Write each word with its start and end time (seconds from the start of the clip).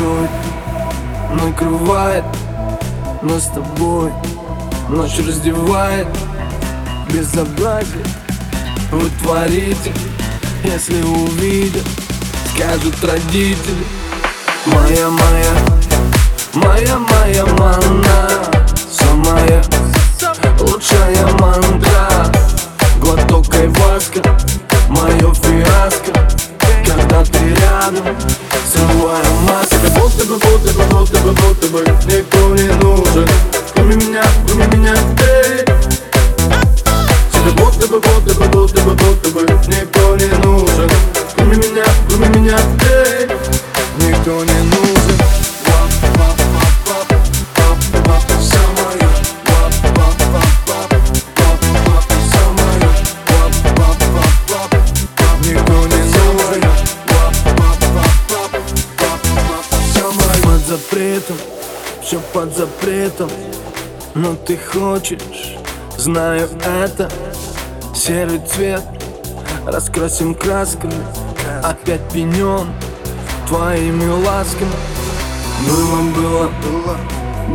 бушует, 0.00 0.30
накрывает 1.30 2.24
Нас 3.22 3.44
с 3.44 3.48
тобой. 3.48 4.12
Ночь 4.88 5.18
раздевает. 5.18 6.06
Безобразие 7.12 8.04
вы 8.92 9.08
творите 9.22 9.92
Если 10.64 11.02
увидят, 11.02 11.86
скажут 12.54 12.94
родители. 13.04 13.84
Моя, 14.66 15.08
моя, 15.08 15.54
моя, 16.54 16.98
моя 16.98 17.46
манна. 17.46 18.28
Самая 18.90 19.62
лучшая 20.60 21.26
мантра. 21.38 22.32
Глоток 23.00 23.54
айваска, 23.54 24.20
мое 24.88 25.34
фиаско. 25.34 26.12
Когда 26.84 27.24
ты 27.24 27.54
рядом, 27.54 28.16
Будто 30.50 30.72
бы, 30.72 30.84
будто 30.86 31.18
бы, 31.20 31.32
будто 31.32 31.66
бы, 31.68 31.84
Никто 32.06 32.38
не 32.56 32.66
нужен, 32.82 33.28
кроме 33.72 33.94
меня, 33.94 34.24
кроме 34.48 34.66
меня 34.66 34.94
ты 35.16 35.64
Тебе 37.32 37.50
будто 37.52 37.86
бы, 37.86 38.00
будто 38.00 38.34
бы, 38.34 38.48
будто 38.48 38.80
бы, 38.82 38.94
будто 38.94 39.49
запретом, 60.90 61.36
все 62.02 62.20
под 62.32 62.56
запретом. 62.56 63.30
Но 64.14 64.34
ты 64.34 64.56
хочешь, 64.56 65.56
знаю 65.96 66.48
это 66.64 67.08
Серый 67.94 68.40
цвет. 68.40 68.82
Раскрасим 69.66 70.34
красками 70.34 70.94
Опять 71.62 72.00
пенен 72.12 72.68
твоими 73.46 74.08
ласками. 74.24 74.70
Было, 75.68 76.02
было, 76.14 76.50
было, 76.62 76.96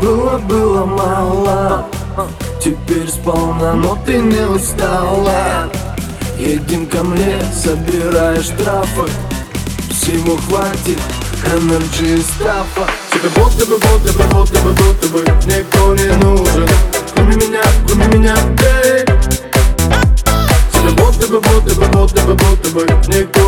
было, 0.01 0.37
было 0.37 0.85
мало. 0.85 1.85
Теперь 2.63 3.09
сполна, 3.09 3.73
но 3.73 3.97
ты 4.05 4.17
не 4.17 4.45
устала. 4.47 5.69
Едем 6.37 6.85
ко 6.85 7.03
мне, 7.03 7.39
собирая 7.53 8.41
штрафы. 8.41 9.09
Всего 9.89 10.37
хватит 10.37 10.99
и 12.01 12.21
стафа 12.21 12.87
Тебе 13.11 13.29
будто 13.35 13.65
бы, 13.65 13.77
будто 13.77 14.13
бы, 14.13 14.23
будто 14.29 14.59
бы, 14.59 14.71
будто 14.73 15.07
бы 15.07 15.19
Никто 15.45 15.95
не 15.95 16.11
нужен. 16.23 16.67
Кроме 17.13 17.35
меня, 17.35 17.61
кроме 17.87 18.07
меня, 18.07 18.35
эй. 18.83 19.05
Тебе 20.71 20.91
будто 20.91 21.27
бы, 21.27 21.39
будто 21.39 21.75
бы, 21.75 21.85
будто 21.87 22.21
бы, 22.21 22.33
будто 22.35 22.69
бы 22.69 22.87
Никто 23.07 23.44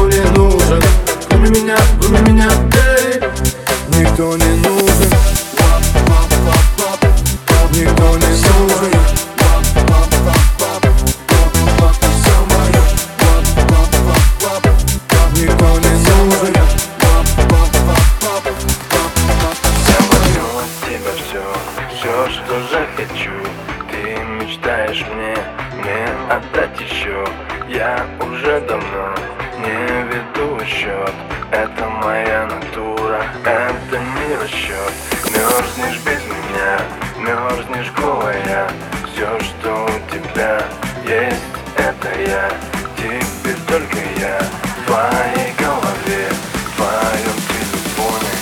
отдать 26.58 26.80
еще. 26.82 27.26
Я 27.70 28.06
уже 28.20 28.62
давно 28.62 29.14
не 29.60 30.04
веду 30.10 30.66
счет. 30.66 31.14
Это 31.52 31.88
моя 31.88 32.46
натура, 32.48 33.24
это 33.44 34.00
не 34.00 34.36
расчет. 34.36 34.94
Мерзнешь 35.32 36.00
без 36.00 36.22
меня, 36.24 36.80
мерзнешь 37.20 37.92
голая. 37.98 38.70
Все, 39.14 39.40
что 39.40 39.86
у 39.86 40.12
тебя 40.12 40.62
есть, 41.06 41.42
это 41.78 42.10
я. 42.28 42.52
Теперь 42.98 43.58
только 43.68 43.98
я. 44.20 44.40
В 44.40 44.86
твоей 44.88 45.54
голове 45.60 46.30
В 46.54 46.76
твоем 46.76 47.38
телефоне. 47.54 48.34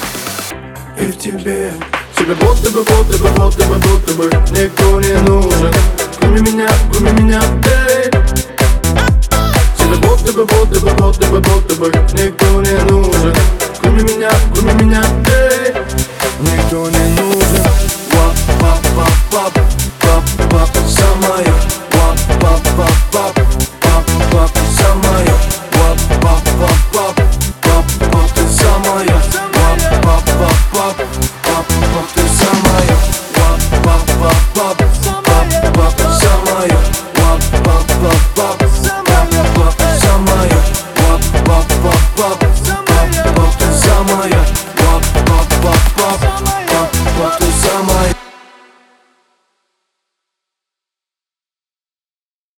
И 0.97 1.11
в 1.11 1.17
тебе. 1.17 1.71
Тебе 2.15 2.33
будто 2.35 2.71
бы, 2.71 2.83
будто 2.83 3.17
бы, 3.17 3.29
будто 3.29 3.65
бы, 3.65 3.75
будто 3.75 4.13
бы 4.13 4.25
Никто 4.51 5.01
не 5.01 5.21
нужен 5.29 5.54